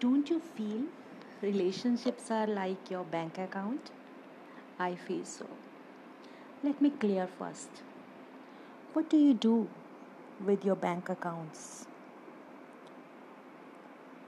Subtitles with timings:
[0.00, 0.82] Don't you feel
[1.42, 3.90] relationships are like your bank account?
[4.78, 5.46] I feel so.
[6.62, 7.68] Let me clear first.
[8.92, 9.68] What do you do
[10.44, 11.86] with your bank accounts?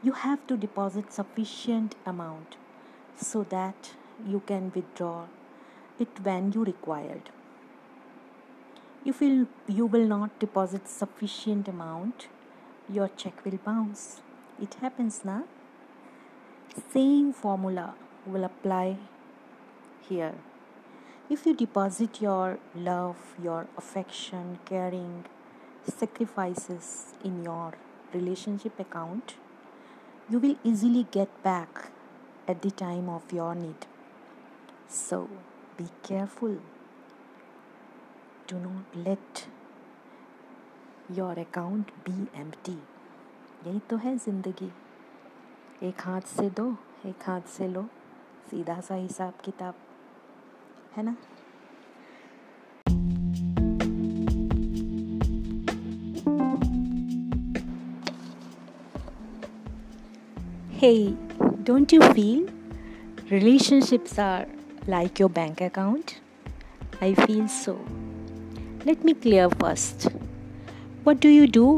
[0.03, 2.57] You have to deposit sufficient amount
[3.17, 3.93] so that
[4.27, 5.27] you can withdraw
[6.01, 7.31] it when you required.
[9.05, 12.27] If you, you will not deposit sufficient amount,
[12.93, 14.21] your check will bounce.
[14.61, 15.45] It happens now.
[16.94, 18.98] Same formula will apply
[20.10, 20.34] here.
[21.30, 25.26] If you deposit your love, your affection, caring,
[25.88, 27.74] sacrifices in your
[28.14, 29.36] relationship account,
[30.30, 31.92] you will easily get back
[32.48, 33.86] at the time of your need.
[34.88, 35.30] So
[35.78, 36.58] be careful.
[38.48, 39.48] Do not let
[41.10, 42.78] your account be empty.
[43.68, 44.72] यही तो है ज़िंदगी
[45.83, 46.65] एक हाथ से दो
[47.07, 47.83] एक हाथ से लो
[48.51, 49.75] सीधा सा हिसाब किताब
[50.97, 51.17] है ना
[60.83, 61.15] Hey,
[61.65, 62.47] don't you feel
[63.31, 64.47] relationships are
[64.87, 66.17] like your bank account?
[67.01, 67.79] I feel so.
[68.87, 70.09] Let me clear first.
[71.05, 71.69] What do you do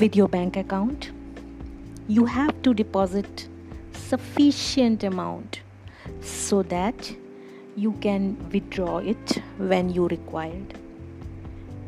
[0.00, 1.13] with your bank account?
[2.06, 3.48] You have to deposit
[3.92, 5.60] sufficient amount
[6.20, 7.14] so that
[7.76, 10.78] you can withdraw it when you required.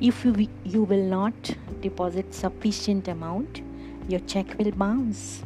[0.01, 1.35] If you, you will not
[1.81, 3.61] deposit sufficient amount,
[4.09, 5.43] your check will bounce.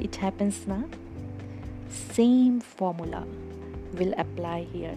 [0.00, 0.84] It happens now
[1.92, 3.24] same formula
[3.94, 4.96] will apply here.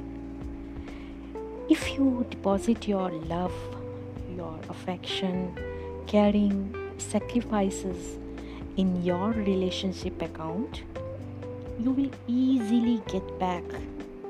[1.69, 3.53] If you deposit your love
[4.35, 5.57] your affection
[6.07, 8.17] caring sacrifices
[8.77, 10.83] in your relationship account
[11.79, 13.63] you will easily get back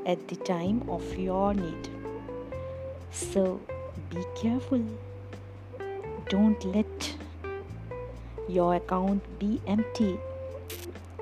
[0.05, 1.89] at the time of your need
[3.11, 3.59] so
[4.11, 4.83] be careful
[6.29, 7.11] don't let
[8.49, 10.13] your account be empty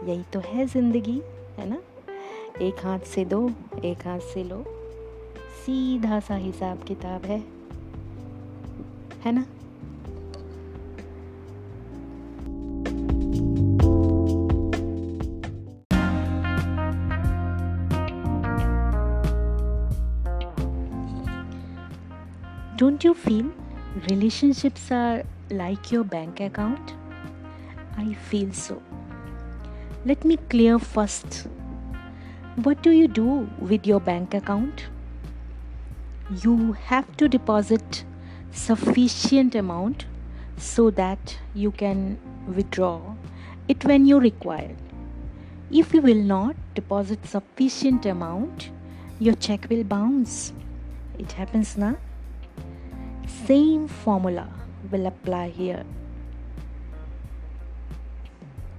[0.07, 1.21] यही तो है ज़िंदगी
[1.57, 1.77] है ना
[2.61, 3.39] एक हाथ से दो
[3.85, 4.63] एक हाथ से लो
[5.65, 7.39] सीधा सा हिसाब किताब है
[9.25, 9.45] है ना
[22.75, 23.51] Don't you feel
[24.09, 26.93] relationships are like your bank account?
[27.95, 28.81] I feel so.
[30.05, 31.47] Let me clear first.
[32.63, 34.85] What do you do with your bank account?
[36.43, 38.05] You have to deposit
[38.51, 40.05] sufficient amount
[40.57, 42.17] so that you can
[42.55, 43.15] withdraw
[43.67, 44.75] it when you require.
[45.69, 48.71] If you will not deposit sufficient amount,
[49.19, 50.53] your check will bounce.
[51.19, 51.97] It happens now.
[53.45, 54.47] Same formula
[54.89, 55.83] will apply here.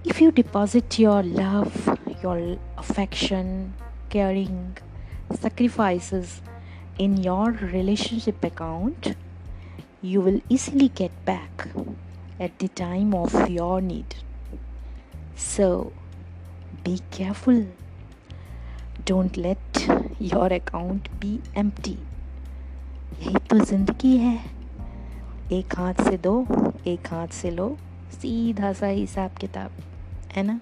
[0.04, 3.74] If you deposit your love, your affection,
[4.08, 4.78] caring,
[5.38, 6.40] sacrifices
[6.98, 9.14] in your relationship account,
[10.00, 11.68] you will easily get back
[12.40, 14.14] at the time of your need.
[15.36, 15.92] So
[16.82, 17.66] be careful.
[19.04, 19.88] Don't let
[20.18, 21.98] your account be empty.
[23.20, 24.38] यही तो ज़िंदगी है।
[25.52, 26.46] एक हाथ से दो,
[26.86, 27.76] एक हाथ से लो।
[28.12, 29.70] सीधा सा हिसाब किताब,
[30.36, 30.60] है ना?